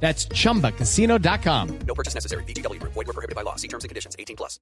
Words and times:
That's 0.00 0.28
chumbacasino.com. 0.28 1.68
No 1.86 1.94
purchase 1.94 2.14
necessary. 2.14 2.44
BGW. 2.44 2.80
Void 2.82 2.94
were 2.94 3.12
prohibited 3.12 3.34
by 3.34 3.42
law. 3.42 3.56
See 3.56 3.68
terms 3.68 3.84
and 3.84 3.88
conditions. 3.88 4.14
18 4.18 4.36
plus. 4.36 4.60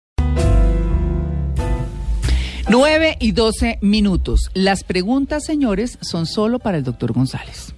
9 2.68 3.16
y 3.20 3.32
12 3.32 3.78
minutos. 3.82 4.50
Las 4.54 4.84
preguntas, 4.84 5.44
señores, 5.44 5.98
son 6.00 6.26
solo 6.26 6.58
para 6.58 6.78
el 6.78 6.84
doctor 6.84 7.12
González. 7.12 7.74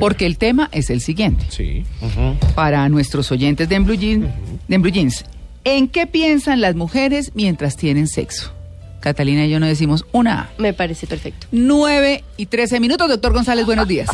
Porque 0.00 0.26
el 0.26 0.38
tema 0.38 0.68
es 0.72 0.90
el 0.90 1.00
siguiente. 1.00 1.46
Sí. 1.50 1.84
Para 2.54 2.88
nuestros 2.88 3.30
oyentes 3.32 3.68
de 3.68 3.78
Blue 3.78 3.94
Jeans, 3.94 4.26
de 4.68 4.74
En 4.74 4.82
Blue 4.82 4.92
Jeans, 4.92 5.24
¿en 5.64 5.88
qué 5.88 6.06
piensan 6.06 6.60
las 6.60 6.74
mujeres 6.74 7.32
mientras 7.34 7.76
tienen 7.76 8.06
sexo? 8.06 8.52
Catalina 9.00 9.46
y 9.46 9.50
yo 9.50 9.60
no 9.60 9.66
decimos 9.66 10.04
una 10.12 10.40
A. 10.40 10.48
Me 10.58 10.72
parece 10.72 11.06
perfecto. 11.06 11.46
9 11.52 12.24
y 12.36 12.46
13 12.46 12.80
minutos, 12.80 13.08
doctor 13.08 13.32
González, 13.32 13.64
buenos 13.66 13.86
días. 13.88 14.08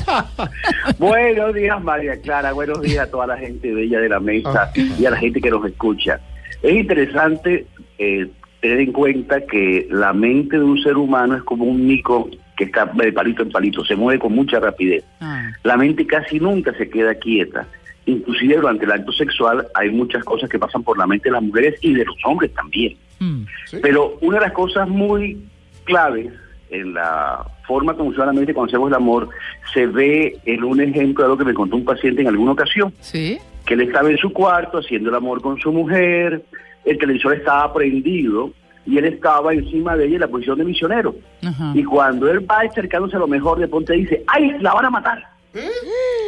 Buenos 0.99 1.55
días, 1.55 1.83
María 1.83 2.21
Clara. 2.21 2.53
Buenos 2.53 2.81
días 2.83 3.07
a 3.07 3.11
toda 3.11 3.27
la 3.27 3.37
gente 3.39 3.73
bella 3.73 3.99
de 4.01 4.09
la 4.09 4.21
mesa 4.21 4.71
y 4.77 5.05
a 5.07 5.11
la 5.11 5.17
gente 5.17 5.41
que 5.41 5.51
nos 5.51 5.65
escucha. 5.67 6.21
Es 6.63 6.73
interesante 6.75 7.67
eh, 7.99 8.29
tener 8.61 8.81
en 8.81 8.93
cuenta 8.93 9.41
que 9.47 9.87
la 9.91 10.13
mente 10.13 10.59
de 10.59 10.65
un 10.65 10.83
ser 10.83 10.97
humano 10.97 11.37
es 11.37 11.43
como 11.43 11.65
un 11.65 11.87
mico 11.87 12.29
que 12.57 12.65
está 12.65 12.87
de 12.87 13.13
palito 13.13 13.43
en 13.43 13.51
palito, 13.51 13.85
se 13.85 13.97
mueve 13.97 14.21
con 14.21 14.33
mucha 14.35 14.61
rapidez. 14.61 15.05
Ah, 15.21 15.51
La 15.65 15.77
mente 15.77 16.07
casi 16.07 16.39
nunca 16.39 16.73
se 16.75 16.89
queda 16.89 17.15
quieta. 17.15 17.67
Inclusive 18.07 18.57
durante 18.57 18.85
el 18.85 18.93
acto 18.93 19.13
sexual 19.13 19.67
hay 19.75 19.91
muchas 19.91 20.23
cosas 20.25 20.51
que 20.51 20.59
pasan 20.59 20.83
por 20.83 20.99
la 20.99 21.07
mente 21.07 21.29
de 21.29 21.33
las 21.33 21.43
mujeres 21.43 21.79
y 21.81 21.95
de 21.95 22.05
los 22.05 22.17
hombres 22.25 22.53
también. 22.53 22.97
mm, 23.19 23.43
Pero 23.83 24.19
una 24.21 24.39
de 24.39 24.45
las 24.47 24.53
cosas 24.53 24.89
muy 24.89 25.39
claves 25.85 26.31
en 26.71 26.95
la 26.95 27.47
forma 27.67 27.93
como 27.95 28.07
funciona 28.11 28.27
la 28.27 28.33
mente 28.35 28.53
cuando 28.53 28.71
hacemos 28.71 28.89
el 28.89 28.95
amor 28.95 29.29
se 29.73 29.87
ve 29.87 30.37
en 30.45 30.65
un 30.65 30.81
ejemplo 30.81 31.25
de 31.25 31.31
lo 31.31 31.39
que 31.39 31.45
me 31.45 31.55
contó 31.55 31.77
un 31.77 31.85
paciente 31.85 32.21
en 32.23 32.29
alguna 32.29 32.53
ocasión, 32.53 32.93
¿Sí? 33.01 33.39
que 33.65 33.75
él 33.75 33.81
estaba 33.83 34.11
en 34.11 34.19
su 34.19 34.33
cuarto 34.33 34.79
haciendo 34.79 35.09
el 35.11 35.15
amor 35.17 35.41
con 35.41 35.59
su 35.59 35.73
mujer, 35.73 36.45
el 36.85 36.99
televisor 36.99 37.35
estaba 37.35 37.73
prendido 37.73 38.53
y 38.87 38.99
él 38.99 39.07
estaba 39.07 39.55
encima 39.55 39.97
de 39.97 40.05
ella 40.07 40.15
en 40.17 40.21
la 40.21 40.29
posición 40.29 40.59
de 40.59 40.65
misionero. 40.65 41.15
Ajá. 41.43 41.73
Y 41.75 41.83
cuando 41.85 42.31
él 42.31 42.41
va 42.51 42.61
acercándose 42.61 43.17
a 43.17 43.21
lo 43.21 43.27
mejor, 43.29 43.59
de 43.59 43.69
ponte 43.69 43.95
dice, 43.95 44.23
¡ay, 44.27 44.57
la 44.61 44.75
van 44.75 44.85
a 44.85 44.91
matar! 44.91 45.25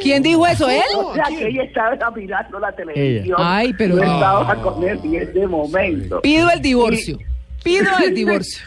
¿Quién 0.06 0.22
dijo 0.22 0.46
eso? 0.46 0.68
¿Él? 0.68 0.82
O 0.96 1.14
sea, 1.14 1.24
que 1.24 1.48
ella 1.48 1.62
estaba 1.64 2.10
mirando 2.12 2.58
la 2.58 2.72
televisión. 2.72 3.36
Ay, 3.38 3.72
pero- 3.76 3.96
No 3.96 4.02
estaba 4.02 4.54
con 4.62 4.82
él 4.88 4.98
en 5.04 5.14
ese 5.16 5.46
momento. 5.46 6.20
Pido 6.20 6.50
el 6.50 6.60
divorcio. 6.62 7.18
Pido 7.64 7.86
el 8.04 8.14
divorcio. 8.14 8.64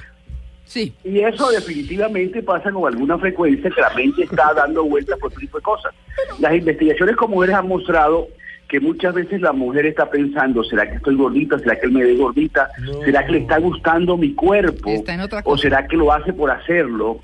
Sí. 0.65 0.93
Y 1.03 1.19
eso 1.21 1.49
definitivamente 1.49 2.43
pasa 2.43 2.69
con 2.71 2.91
alguna 2.93 3.17
frecuencia 3.17 3.71
que 3.71 3.81
la 3.81 3.89
mente 3.95 4.23
está 4.23 4.53
dando 4.53 4.83
vueltas 4.83 5.17
por 5.19 5.31
tipo 5.31 5.57
de 5.57 5.63
cosas. 5.63 5.91
Las 6.39 6.53
investigaciones 6.53 7.15
con 7.15 7.31
mujeres 7.31 7.55
han 7.55 7.67
mostrado 7.67 8.27
que 8.67 8.79
muchas 8.79 9.15
veces 9.15 9.41
la 9.41 9.51
mujer 9.51 9.87
está 9.87 10.07
pensando, 10.11 10.63
¿será 10.63 10.87
que 10.87 10.97
estoy 10.97 11.15
gordita? 11.15 11.57
¿Será 11.57 11.75
que 11.79 11.87
él 11.87 11.91
me 11.91 12.03
ve 12.03 12.15
gordita? 12.15 12.69
¿Será 13.03 13.25
que 13.25 13.31
le 13.31 13.37
está 13.39 13.57
gustando 13.57 14.15
mi 14.15 14.35
cuerpo? 14.35 14.91
Está 14.91 15.15
en 15.15 15.21
otra 15.21 15.39
¿O 15.39 15.43
cosa. 15.43 15.61
será 15.63 15.87
que 15.87 15.97
lo 15.97 16.13
hace 16.13 16.33
por 16.33 16.51
hacerlo? 16.51 17.19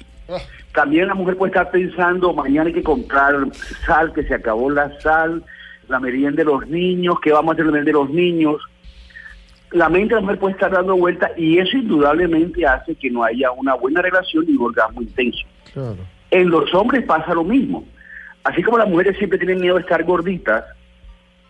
También 0.73 1.07
la 1.07 1.13
mujer 1.13 1.37
puede 1.37 1.51
estar 1.51 1.71
pensando, 1.71 2.33
mañana 2.33 2.67
hay 2.67 2.73
que 2.73 2.83
comprar 2.83 3.35
sal, 3.85 4.11
que 4.13 4.23
se 4.23 4.33
acabó 4.33 4.69
la 4.69 4.99
sal, 4.99 5.43
la 5.87 5.99
merienda 5.99 6.37
de 6.37 6.45
los 6.45 6.67
niños, 6.67 7.15
¿qué 7.21 7.31
vamos 7.31 7.51
a 7.51 7.53
hacer 7.53 7.65
la 7.65 7.71
merienda 7.71 7.99
de 7.99 8.05
los 8.05 8.09
niños? 8.09 8.61
la 9.75 9.89
mente 9.89 10.15
de 10.15 10.15
la 10.15 10.21
mujer 10.21 10.39
puede 10.39 10.53
estar 10.53 10.71
dando 10.71 10.95
vueltas 10.95 11.31
y 11.37 11.57
eso 11.57 11.77
indudablemente 11.77 12.65
hace 12.65 12.95
que 12.95 13.11
no 13.11 13.23
haya 13.23 13.51
una 13.51 13.73
buena 13.73 14.01
relación 14.01 14.45
y 14.47 14.55
un 14.55 14.67
orgasmo 14.67 15.01
intenso. 15.01 15.45
En 16.31 16.49
los 16.49 16.73
hombres 16.73 17.03
pasa 17.03 17.33
lo 17.33 17.43
mismo. 17.43 17.85
Así 18.43 18.63
como 18.63 18.77
las 18.77 18.87
mujeres 18.87 19.17
siempre 19.17 19.37
tienen 19.37 19.59
miedo 19.59 19.75
de 19.75 19.81
estar 19.81 20.03
gorditas, 20.03 20.63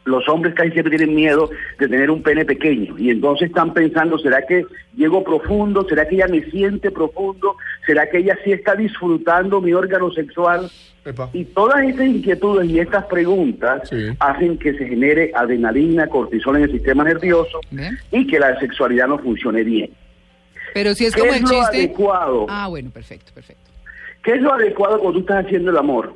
los 0.05 0.27
hombres 0.29 0.53
casi 0.53 0.71
siempre 0.71 0.95
tienen 0.97 1.15
miedo 1.15 1.49
de 1.79 1.87
tener 1.87 2.09
un 2.11 2.21
pene 2.21 2.45
pequeño 2.45 2.95
y 2.97 3.09
entonces 3.09 3.47
están 3.49 3.73
pensando, 3.73 4.17
¿será 4.19 4.43
que 4.45 4.65
llego 4.95 5.23
profundo? 5.23 5.85
¿Será 5.89 6.07
que 6.07 6.15
ella 6.15 6.27
me 6.27 6.43
siente 6.51 6.91
profundo? 6.91 7.55
¿Será 7.85 8.07
que 8.09 8.19
ella 8.19 8.37
sí 8.43 8.51
está 8.51 8.75
disfrutando 8.75 9.59
mi 9.61 9.73
órgano 9.73 10.11
sexual? 10.11 10.69
Y 11.33 11.45
todas 11.45 11.83
estas 11.85 12.07
inquietudes 12.07 12.67
y 12.69 12.79
estas 12.79 13.05
preguntas 13.05 13.87
Sí. 13.89 14.07
hacen 14.19 14.57
que 14.57 14.73
se 14.77 14.87
genere 14.87 15.31
adrenalina, 15.35 16.07
cortisol 16.07 16.57
en 16.57 16.63
el 16.63 16.71
sistema 16.71 17.03
nervioso 17.03 17.59
Bien. 17.69 17.97
y 18.11 18.25
que 18.25 18.39
la 18.39 18.59
sexualidad 18.59 19.07
no 19.07 19.19
funcione 19.19 19.63
bien. 19.63 19.91
Pero 20.73 20.93
si 20.95 21.05
es 21.05 21.13
¿Qué 21.13 21.21
como 21.21 21.31
es 21.31 21.37
el 21.37 21.43
lo 21.43 21.49
chiste. 21.49 21.77
adecuado? 21.77 22.45
Ah, 22.49 22.67
bueno, 22.67 22.89
perfecto, 22.91 23.31
perfecto. 23.33 23.69
¿Qué 24.23 24.33
es 24.33 24.41
lo 24.41 24.53
adecuado 24.53 24.99
cuando 24.99 25.19
tú 25.19 25.19
estás 25.21 25.45
haciendo 25.45 25.69
el 25.71 25.77
amor? 25.77 26.15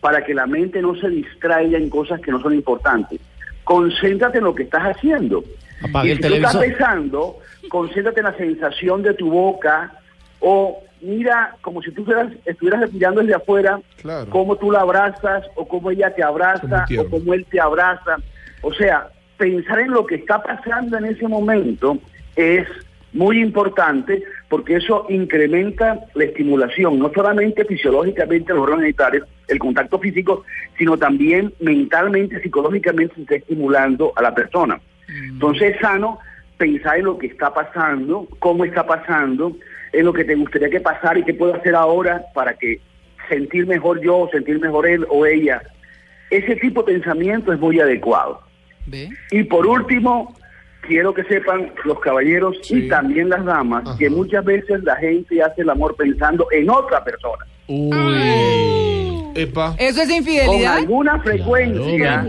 Para 0.00 0.22
que 0.24 0.34
la 0.34 0.46
mente 0.46 0.80
no 0.82 0.94
se 0.96 1.08
distraiga 1.08 1.78
en 1.78 1.88
cosas 1.88 2.20
que 2.20 2.30
no 2.30 2.40
son 2.40 2.54
importantes. 2.54 3.18
Concéntrate 3.66 4.38
en 4.38 4.44
lo 4.44 4.54
que 4.54 4.62
estás 4.62 4.84
haciendo. 4.84 5.42
Apague 5.82 6.08
y 6.08 6.10
el 6.12 6.22
si 6.22 6.28
tú 6.28 6.34
estás 6.36 6.60
besando, 6.60 7.38
concéntrate 7.68 8.20
en 8.20 8.26
la 8.26 8.36
sensación 8.36 9.02
de 9.02 9.12
tu 9.14 9.28
boca 9.28 9.92
o 10.38 10.84
mira 11.00 11.56
como 11.62 11.82
si 11.82 11.90
tú 11.90 12.02
estuvieras, 12.02 12.32
estuvieras 12.44 12.80
respirando 12.82 13.22
desde 13.22 13.34
afuera, 13.34 13.80
Claro. 14.00 14.30
cómo 14.30 14.54
tú 14.54 14.70
la 14.70 14.82
abrazas 14.82 15.44
o 15.56 15.66
cómo 15.66 15.90
ella 15.90 16.14
te 16.14 16.22
abraza 16.22 16.86
o 16.96 17.10
cómo 17.10 17.34
él 17.34 17.44
te 17.50 17.58
abraza. 17.60 18.18
O 18.62 18.72
sea, 18.72 19.08
pensar 19.36 19.80
en 19.80 19.90
lo 19.90 20.06
que 20.06 20.14
está 20.14 20.40
pasando 20.40 20.96
en 20.98 21.06
ese 21.06 21.26
momento 21.26 21.98
es 22.36 22.68
muy 23.16 23.40
importante 23.40 24.22
porque 24.48 24.76
eso 24.76 25.06
incrementa 25.08 26.00
la 26.14 26.24
estimulación, 26.24 26.98
no 26.98 27.10
solamente 27.14 27.64
fisiológicamente 27.64 28.52
los 28.52 28.62
órganos 28.62 28.82
genitales, 28.82 29.22
el 29.48 29.58
contacto 29.58 29.98
físico, 29.98 30.44
sino 30.76 30.96
también 30.98 31.52
mentalmente, 31.60 32.40
psicológicamente 32.42 33.14
se 33.14 33.22
está 33.22 33.36
estimulando 33.36 34.12
a 34.16 34.22
la 34.22 34.34
persona. 34.34 34.80
Entonces 35.08 35.74
es 35.74 35.80
sano 35.80 36.18
pensar 36.58 36.98
en 36.98 37.06
lo 37.06 37.18
que 37.18 37.28
está 37.28 37.52
pasando, 37.52 38.28
cómo 38.38 38.64
está 38.64 38.86
pasando, 38.86 39.56
en 39.92 40.04
lo 40.04 40.12
que 40.12 40.24
te 40.24 40.34
gustaría 40.34 40.68
que 40.68 40.80
pasara 40.80 41.18
y 41.18 41.24
qué 41.24 41.32
puedo 41.32 41.54
hacer 41.54 41.74
ahora 41.74 42.22
para 42.34 42.54
que 42.54 42.80
sentir 43.28 43.66
mejor 43.66 44.00
yo, 44.02 44.28
sentir 44.30 44.60
mejor 44.60 44.86
él 44.86 45.06
o 45.08 45.24
ella. 45.24 45.62
Ese 46.30 46.56
tipo 46.56 46.82
de 46.82 46.94
pensamiento 46.94 47.52
es 47.52 47.58
muy 47.58 47.80
adecuado. 47.80 48.42
¿Ve? 48.86 49.08
Y 49.30 49.44
por 49.44 49.66
último, 49.66 50.34
quiero 50.86 51.12
que 51.14 51.24
sepan 51.24 51.72
los 51.84 51.98
caballeros 52.00 52.56
y 52.70 52.88
también 52.88 53.28
las 53.28 53.44
damas 53.44 53.96
que 53.98 54.08
muchas 54.10 54.44
veces 54.44 54.82
la 54.84 54.96
gente 54.96 55.42
hace 55.42 55.62
el 55.62 55.70
amor 55.70 55.94
pensando 55.96 56.46
en 56.52 56.68
otra 56.70 57.02
persona. 57.04 57.44
Epa. 59.34 59.74
¿Eso 59.78 60.00
es 60.02 60.08
Con 60.08 60.16
infidelidad? 60.16 60.76
alguna 60.78 61.20
frecuencia, 61.20 62.22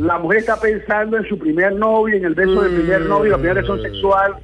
la 0.00 0.18
mujer 0.18 0.38
está 0.38 0.58
pensando 0.58 1.16
en 1.16 1.24
su 1.28 1.38
primer 1.38 1.72
novio, 1.74 2.16
en 2.16 2.24
el 2.24 2.34
beso 2.34 2.62
del 2.62 2.74
primer 2.80 3.02
novio, 3.02 3.30
la 3.32 3.36
primera 3.38 3.60
relación 3.60 3.80
sexual, 3.82 4.34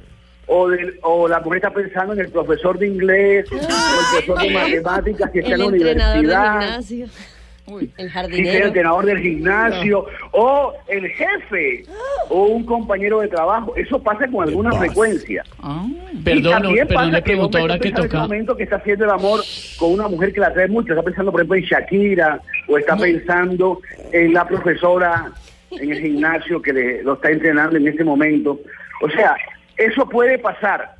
o, 0.47 0.69
del- 0.69 0.97
o 1.01 1.27
la 1.27 1.39
mujer 1.41 1.57
está 1.57 1.71
pensando 1.73 2.13
en 2.13 2.19
el 2.21 2.29
profesor 2.29 2.77
de 2.79 2.87
inglés, 2.87 3.51
o 3.51 3.55
el 3.55 3.61
profesor 3.65 4.39
de 4.47 4.49
matemáticas 4.53 5.31
que 5.31 5.39
está 5.39 5.53
en 5.53 5.59
la 5.59 5.65
universidad. 5.65 6.79
Uy. 7.67 7.83
El 7.83 7.89
Sí, 7.89 7.93
que 7.95 8.01
el 8.03 8.09
jardinero. 8.11 8.65
entrenador 8.67 9.05
del 9.05 9.19
gimnasio 9.19 10.05
o 10.31 10.73
el 10.87 11.07
jefe 11.09 11.83
o 12.29 12.45
un 12.45 12.63
compañero 12.65 13.21
de 13.21 13.27
trabajo. 13.27 13.75
Eso 13.75 14.01
pasa 14.01 14.27
con 14.27 14.47
alguna 14.47 14.71
frecuencia. 14.73 15.43
Ah, 15.59 15.85
Y 16.13 16.17
Perdón, 16.17 16.61
también 16.61 16.87
perdón, 16.87 17.03
pasa 17.05 17.11
le 17.17 17.21
pregunto 17.23 17.57
ahora 17.57 17.79
que 17.79 17.87
en 17.89 18.11
momento 18.13 18.55
que 18.55 18.63
está 18.63 18.75
haciendo 18.75 19.05
el 19.05 19.11
amor 19.11 19.41
con 19.77 19.93
una 19.93 20.07
mujer 20.07 20.31
que 20.33 20.39
la 20.39 20.47
atrae 20.47 20.67
mucho. 20.67 20.93
Está 20.93 21.03
pensando, 21.03 21.31
por 21.31 21.41
ejemplo, 21.41 21.57
en 21.57 21.63
Shakira 21.63 22.41
o 22.67 22.77
está 22.77 22.95
pensando 22.95 23.81
en 24.11 24.33
la 24.33 24.47
profesora 24.47 25.31
en 25.71 25.91
el 25.91 25.99
gimnasio 26.01 26.61
que 26.61 26.73
le, 26.73 27.03
lo 27.03 27.13
está 27.13 27.31
entrenando 27.31 27.77
en 27.77 27.87
ese 27.87 28.03
momento. 28.03 28.59
O 29.01 29.09
sea, 29.09 29.35
eso 29.77 30.07
puede 30.07 30.37
pasar. 30.37 30.95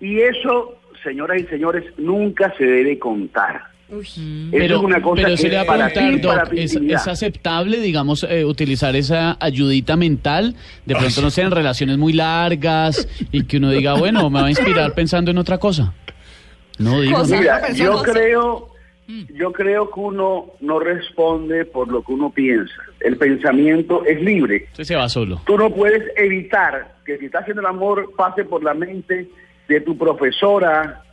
Y 0.00 0.20
eso, 0.20 0.78
señoras 1.02 1.40
y 1.40 1.44
señores, 1.46 1.84
nunca 1.96 2.52
se 2.56 2.64
debe 2.64 2.98
contar. 2.98 3.62
Eso 3.88 4.20
Pero, 4.50 4.76
es 4.78 4.82
una 4.82 5.00
cosa 5.00 5.22
pero 5.22 5.36
se 5.36 5.48
le 5.48 5.56
va 5.56 5.62
es 5.62 5.68
a 5.68 5.72
para 5.72 5.88
preguntar, 5.88 6.20
ti, 6.20 6.26
para 6.26 6.44
Doc, 6.44 6.52
¿es, 6.54 6.74
es 6.74 7.06
aceptable, 7.06 7.78
digamos, 7.80 8.26
eh, 8.28 8.44
utilizar 8.44 8.96
esa 8.96 9.36
ayudita 9.38 9.96
mental? 9.96 10.56
De 10.84 10.96
pronto, 10.96 11.22
no 11.22 11.30
sé, 11.30 11.42
en 11.42 11.52
relaciones 11.52 11.96
muy 11.96 12.12
largas 12.12 13.08
y 13.30 13.44
que 13.44 13.58
uno 13.58 13.70
diga, 13.70 13.94
bueno, 13.94 14.28
me 14.28 14.40
va 14.40 14.46
a 14.46 14.50
inspirar 14.50 14.92
pensando 14.94 15.30
en 15.30 15.38
otra 15.38 15.58
cosa. 15.58 15.94
No 16.78 17.00
digo. 17.00 17.18
Cosa. 17.18 17.38
Mira, 17.38 17.56
Otra 17.58 17.72
yo 17.74 18.02
creo 18.02 18.76
yo 19.34 19.52
creo 19.52 19.90
que 19.90 20.00
uno 20.00 20.46
no 20.60 20.80
responde 20.80 21.64
por 21.64 21.88
lo 21.88 22.02
que 22.02 22.12
uno 22.12 22.30
piensa. 22.30 22.74
El 22.98 23.16
pensamiento 23.16 24.04
es 24.04 24.20
libre. 24.20 24.66
Usted 24.72 24.84
se 24.84 24.96
va 24.96 25.08
solo. 25.08 25.40
Tú 25.46 25.56
no 25.56 25.70
puedes 25.70 26.02
evitar 26.16 26.96
que 27.04 27.16
si 27.18 27.26
estás 27.26 27.42
haciendo 27.42 27.60
el 27.60 27.68
amor 27.68 28.12
pase 28.16 28.44
por 28.44 28.64
la 28.64 28.74
mente 28.74 29.28
de 29.68 29.80
tu 29.80 29.96
profesora 29.96 31.04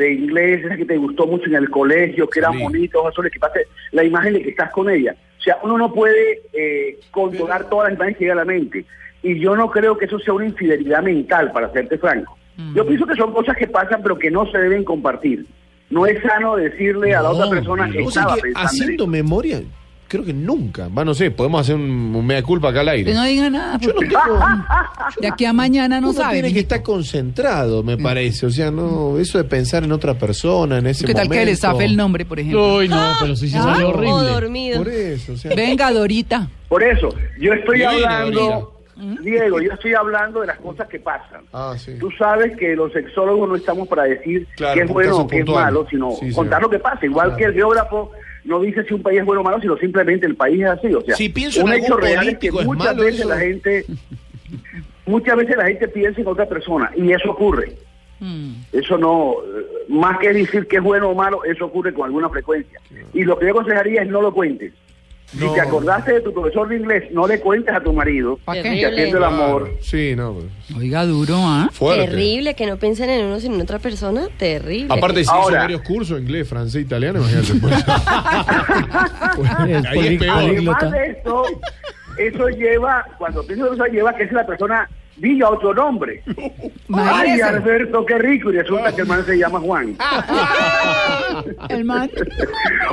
de 0.00 0.12
inglés, 0.12 0.64
esa 0.64 0.76
que 0.76 0.84
te 0.84 0.96
gustó 0.96 1.26
mucho 1.26 1.46
en 1.46 1.54
el 1.54 1.70
colegio, 1.70 2.28
que 2.28 2.40
era 2.40 2.50
Sí. 2.50 2.58
bonito, 2.62 2.98
ojos 2.98 3.12
azules, 3.12 3.32
que 3.32 3.38
pase 3.38 3.60
la 3.92 4.02
imagen 4.02 4.32
de 4.32 4.42
que 4.42 4.50
estás 4.50 4.70
con 4.72 4.90
ella. 4.90 5.14
O 5.38 5.42
sea, 5.42 5.58
uno 5.62 5.78
no 5.78 5.92
puede 5.92 6.40
eh, 6.52 6.98
controlar 7.10 7.68
todas 7.70 7.88
las 7.88 7.96
imágenes 7.96 8.18
que 8.18 8.24
llegan 8.24 8.38
a 8.38 8.44
la 8.44 8.52
mente. 8.52 8.84
Y 9.22 9.38
yo 9.38 9.54
no 9.54 9.70
creo 9.70 9.96
que 9.96 10.06
eso 10.06 10.18
sea 10.18 10.34
una 10.34 10.46
infidelidad 10.46 11.02
mental, 11.02 11.52
para 11.52 11.70
serte 11.72 11.96
franco. 11.98 12.36
Yo 12.74 12.84
pienso 12.86 13.06
que 13.06 13.14
son 13.14 13.32
cosas 13.32 13.56
que 13.56 13.66
pasan, 13.66 14.02
pero 14.02 14.18
que 14.18 14.30
no 14.30 14.44
se 14.50 14.58
deben 14.58 14.84
compartir. 14.84 15.46
No 15.88 16.06
es 16.06 16.20
sano 16.22 16.56
decirle 16.56 17.14
a 17.14 17.22
la 17.22 17.30
otra 17.30 17.48
persona 17.48 17.90
que 17.90 18.02
o 18.02 18.10
sea 18.10 18.22
estaba 18.22 18.34
que 18.36 18.42
pensando 18.42 18.60
en 18.60 18.66
haciendo 18.66 19.02
eso. 19.04 19.10
memoria, 19.10 19.62
creo 20.10 20.24
que 20.24 20.32
nunca. 20.34 20.88
Va, 20.88 21.04
no 21.04 21.14
sé, 21.14 21.30
podemos 21.30 21.60
hacer 21.60 21.76
un, 21.76 21.82
un 22.14 22.26
mea 22.26 22.42
culpa 22.42 22.70
acá 22.70 22.80
al 22.80 22.88
aire. 22.88 23.12
Que 23.12 23.14
no 23.16 23.24
diga 23.24 23.48
nada. 23.48 23.78
Yo 23.78 23.92
no 23.92 24.00
tengo. 24.00 24.18
De 25.20 25.28
aquí 25.28 25.44
a 25.44 25.52
mañana 25.52 26.00
no 26.00 26.10
uno 26.10 26.18
sabe. 26.20 26.34
tiene 26.34 26.52
que 26.52 26.58
estar 26.60 26.82
concentrado, 26.82 27.82
me 27.84 27.96
parece. 27.96 28.46
O 28.46 28.50
sea, 28.50 28.70
no, 28.72 29.18
eso 29.18 29.38
de 29.38 29.44
pensar 29.44 29.84
en 29.84 29.92
otra 29.92 30.14
persona 30.14 30.78
en 30.78 30.88
ese 30.88 31.06
¿Qué 31.06 31.14
tal 31.14 31.26
momento. 31.28 31.40
que 31.40 31.46
le 31.46 31.56
zafe 31.56 31.84
el 31.84 31.96
nombre, 31.96 32.24
por 32.24 32.40
ejemplo? 32.40 32.76
Uy, 32.78 32.88
no, 32.88 33.12
pero 33.20 33.36
sí 33.36 33.48
se 33.48 33.58
Ah. 33.58 33.62
salió 33.62 33.90
horrible. 33.90 34.28
dormido. 34.30 34.78
Por 34.78 34.88
eso, 34.88 35.32
o 35.32 35.36
sea. 35.36 35.54
Venga, 35.54 35.92
Dorita. 35.92 36.48
Por 36.68 36.82
eso, 36.82 37.08
yo 37.40 37.52
estoy 37.52 37.82
hablando, 37.84 38.76
Diego, 39.22 39.60
yo 39.60 39.72
estoy 39.72 39.94
hablando 39.94 40.40
de 40.42 40.48
las 40.48 40.58
cosas 40.58 40.86
que 40.88 40.98
pasan. 40.98 41.40
Ah, 41.52 41.74
sí. 41.78 41.92
Tú 41.98 42.10
sabes 42.18 42.56
que 42.58 42.76
los 42.76 42.92
sexólogos 42.92 43.48
no 43.48 43.56
estamos 43.56 43.88
para 43.88 44.02
decir 44.04 44.46
Claro, 44.56 44.74
qué 44.74 44.80
es 44.82 44.90
bueno 44.90 45.16
o 45.18 45.26
qué 45.26 45.38
es 45.38 45.46
malo, 45.46 45.86
sino 45.88 46.10
Sí, 46.20 46.32
contar 46.32 46.58
señor. 46.58 46.62
lo 46.62 46.70
que 46.70 46.78
pasa. 46.80 47.06
Igual 47.06 47.28
Claro. 47.28 47.36
que 47.38 47.44
el 47.44 47.54
geógrafo 47.54 48.10
no 48.44 48.60
dice 48.60 48.84
si 48.84 48.94
un 48.94 49.02
país 49.02 49.20
es 49.20 49.26
bueno 49.26 49.42
o 49.42 49.44
malo, 49.44 49.60
sino 49.60 49.76
simplemente 49.76 50.26
el 50.26 50.36
país 50.36 50.60
es 50.60 50.66
así. 50.66 50.94
O 50.94 51.00
sea, 51.02 51.16
Si 51.16 51.28
pienso 51.28 51.60
en 51.60 51.66
un 51.66 51.72
hecho 51.74 51.96
real 51.96 52.28
es 52.28 52.38
que 52.38 52.50
político, 52.50 52.60
¿es 52.60 52.66
muchas 52.66 52.86
malo 52.86 53.02
veces 53.02 53.20
eso? 53.20 53.28
la 53.28 53.38
gente, 53.38 53.84
muchas 55.06 55.36
veces 55.36 55.56
la 55.56 55.66
gente 55.66 55.88
piensa 55.88 56.20
en 56.20 56.26
otra 56.26 56.48
persona 56.48 56.90
y 56.96 57.12
eso 57.12 57.30
ocurre. 57.30 57.72
Mm. 58.20 58.52
Eso 58.72 58.98
no, 58.98 59.34
más 59.88 60.18
que 60.18 60.32
decir 60.32 60.66
que 60.66 60.76
es 60.76 60.82
bueno 60.82 61.10
o 61.10 61.14
malo, 61.14 61.42
eso 61.44 61.66
ocurre 61.66 61.92
con 61.92 62.04
alguna 62.04 62.28
frecuencia. 62.28 62.80
Y 63.14 63.24
lo 63.24 63.38
que 63.38 63.46
yo 63.46 63.52
aconsejaría 63.52 64.02
es 64.02 64.08
no 64.08 64.20
lo 64.22 64.32
cuentes. 64.32 64.72
No. 65.32 65.48
Si 65.48 65.54
te 65.54 65.60
acordaste 65.60 66.14
de 66.14 66.20
tu 66.22 66.32
profesor 66.32 66.68
de 66.68 66.76
inglés, 66.76 67.04
no 67.12 67.26
le 67.26 67.38
cuentes 67.40 67.72
a 67.72 67.80
tu 67.80 67.92
marido 67.92 68.38
que 68.52 68.86
haciendo 68.86 69.18
el 69.18 69.24
amor. 69.24 69.70
Sí, 69.80 70.14
no. 70.16 70.34
pues, 70.34 70.46
Oiga, 70.76 71.06
duro, 71.06 71.36
¿ah? 71.36 71.68
Fuerte. 71.72 72.06
Terrible 72.08 72.54
que 72.54 72.66
no 72.66 72.76
piensen 72.78 73.10
en 73.10 73.26
uno 73.26 73.38
sino 73.38 73.54
en 73.54 73.60
otra 73.60 73.78
persona. 73.78 74.28
Terrible. 74.36 74.92
Aparte, 74.92 75.24
si 75.24 75.30
hizo 75.30 75.52
varios 75.52 75.82
cursos, 75.82 76.20
inglés, 76.20 76.48
francés, 76.48 76.82
italiano, 76.82 77.20
imagínate. 77.20 77.54
pues. 77.60 77.74
Es 79.68 79.86
Ahí 79.90 80.14
es 80.14 80.18
peor. 80.18 80.36
Además 80.36 80.90
de 80.90 81.06
esto, 81.10 81.44
eso 82.18 82.48
lleva, 82.48 83.04
cuando 83.18 83.46
pienso 83.46 83.68
en 83.68 83.74
eso, 83.74 83.84
lleva 83.86 84.14
que 84.14 84.28
si 84.28 84.34
la 84.34 84.44
persona 84.46 84.88
diga 85.16 85.50
otro 85.50 85.74
nombre. 85.74 86.22
Ay. 86.92 87.40
Alberto, 87.40 88.04
qué 88.06 88.18
rico, 88.18 88.50
y 88.50 88.58
resulta 88.58 88.94
que 88.94 89.02
el 89.02 89.06
man 89.06 89.24
se 89.24 89.36
llama 89.36 89.60
Juan. 89.60 89.96
El 91.68 91.84
man. 91.84 92.10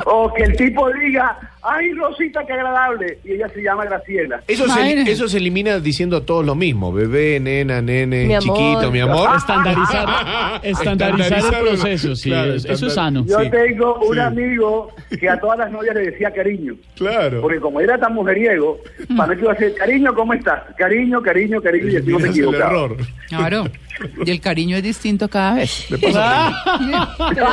o 0.06 0.32
que 0.32 0.44
el 0.44 0.56
tipo 0.56 0.90
diga, 0.92 1.38
ay, 1.62 1.92
Rosita, 1.92 2.44
qué 2.46 2.52
agradable, 2.52 3.18
y 3.24 3.32
ella 3.32 3.48
se 3.48 3.62
llama 3.62 3.84
Graciela. 3.84 4.42
Eso 4.46 4.66
se, 4.68 5.02
eso 5.10 5.28
se 5.28 5.38
elimina 5.38 5.78
diciendo 5.80 6.22
todos 6.22 6.44
lo 6.44 6.54
mismo. 6.54 6.92
Bebé, 6.92 7.40
nena, 7.40 7.80
nene, 7.82 8.26
Mi 8.26 8.34
amor. 8.34 8.56
chiquito, 8.56 8.90
mi 8.92 9.00
amor. 9.00 9.28
Estandarizar, 9.36 10.60
estandarizar 10.62 11.38
el 11.54 11.60
proceso, 11.60 12.16
sí, 12.16 12.30
Claro, 12.30 12.54
eso 12.54 12.86
es 12.86 12.94
sano. 12.94 13.24
Yo 13.26 13.40
Sí, 13.40 13.50
tengo 13.50 13.96
un 14.00 14.14
sí. 14.14 14.20
amigo 14.20 14.90
que 15.18 15.28
a 15.28 15.38
todas 15.40 15.58
las 15.58 15.70
novias 15.70 15.94
le 15.94 16.10
decía 16.10 16.30
cariño. 16.32 16.74
Claro. 16.96 17.40
Porque 17.40 17.60
como 17.60 17.80
era 17.80 17.98
tan 17.98 18.14
mujeriego, 18.14 18.78
para 19.16 19.34
que 19.34 19.42
iba 19.42 19.52
a 19.52 19.54
decir, 19.54 19.74
cariño, 19.76 20.14
¿cómo 20.14 20.34
estás? 20.34 20.62
Cariño, 20.76 21.20
cariño, 21.22 21.60
cariño, 21.60 21.88
y 21.88 21.96
así 21.96 22.10
no 22.10 22.18
el 22.18 22.26
equivocaba. 22.26 22.66
error. 22.70 22.96
Claro. 23.28 23.64
Y 24.24 24.30
el 24.30 24.40
cariño 24.40 24.76
es 24.76 24.82
distinto 24.82 25.28
cada 25.28 25.54
vez. 25.54 25.86
Pero 25.90 26.08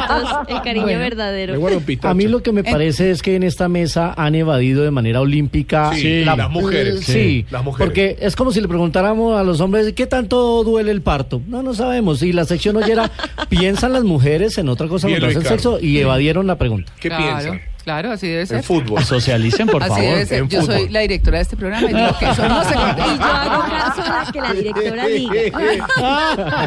todo 0.07 0.43
es 0.47 0.49
el 0.49 0.61
cariño 0.61 0.85
Bueno. 0.85 0.99
Verdadero. 0.99 1.55
A 2.03 2.13
mí 2.13 2.27
lo 2.27 2.41
que 2.43 2.51
me 2.51 2.63
parece 2.63 3.11
es 3.11 3.21
que 3.21 3.35
en 3.35 3.43
esta 3.43 3.67
mesa 3.69 4.13
han 4.17 4.35
evadido 4.35 4.83
de 4.83 4.91
manera 4.91 5.21
olímpica 5.21 5.93
Sí, 5.93 6.23
las 6.25 6.49
mujeres. 6.49 7.01
Sí, 7.05 7.13
Sí, 7.13 7.45
las 7.49 7.63
mujeres. 7.63 7.87
Porque 7.87 8.17
es 8.19 8.35
como 8.35 8.51
si 8.51 8.61
le 8.61 8.67
preguntáramos 8.67 9.39
a 9.39 9.43
los 9.43 9.59
hombres 9.61 9.93
qué 9.93 10.05
tanto 10.07 10.63
duele 10.63 10.91
el 10.91 11.01
parto. 11.01 11.41
No, 11.47 11.63
no 11.63 11.73
sabemos. 11.73 12.21
Y 12.23 12.33
la 12.33 12.45
sección 12.45 12.75
oyera, 12.77 13.11
¿piensan 13.49 13.93
las 13.93 14.03
mujeres 14.03 14.57
en 14.57 14.69
otra 14.69 14.87
cosa 14.87 15.07
Bien, 15.07 15.19
cuando 15.19 15.39
hacen 15.39 15.41
Ricardo. 15.57 15.71
sexo? 15.77 15.85
Y 15.85 15.97
evadieron 15.99 16.47
la 16.47 16.57
pregunta. 16.57 16.91
¿Qué 16.99 17.09
claro, 17.09 17.23
piensa? 17.51 17.65
Claro, 17.85 18.11
así 18.11 18.27
debe 18.27 18.45
ser. 18.47 18.57
En 18.57 18.63
fútbol. 18.63 19.03
Socialicen, 19.03 19.67
por 19.67 19.81
Así 19.81 19.89
favor. 19.91 20.05
debe 20.05 20.25
ser. 20.25 20.39
en 20.39 20.49
Yo 20.49 20.61
soy 20.63 20.89
la 20.89 21.01
directora 21.01 21.37
de 21.37 21.43
este 21.43 21.55
programa 21.55 21.89
y 21.89 21.93
digo 21.93 22.17
que 22.19 22.25
eso 22.25 22.49
no 22.49 22.63
se 22.63 22.73
Y 22.73 22.77
yo 22.77 23.23
hago 23.25 23.61
caso 23.69 24.01
a 24.01 24.31
que 24.33 24.41
la 24.41 24.53
directora 24.53 25.05
diga. 25.05 25.51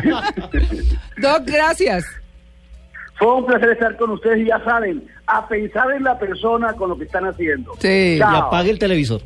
Doc, 1.19 1.43
gracias. 1.45 2.07
Fue 3.19 3.35
un 3.35 3.47
placer 3.47 3.71
estar 3.71 3.97
con 3.97 4.11
ustedes 4.11 4.39
y 4.43 4.47
ya 4.47 4.63
saben, 4.65 5.03
a 5.27 5.49
pensar 5.49 5.91
en 5.91 6.05
la 6.05 6.17
persona 6.17 6.73
con 6.75 6.91
lo 6.91 6.97
que 6.97 7.03
están 7.05 7.27
haciendo. 7.27 7.73
Sí. 7.81 8.15
Y 8.15 8.19
Chao. 8.19 8.37
apague 8.47 8.71
el 8.71 8.79
televisor. 8.79 9.21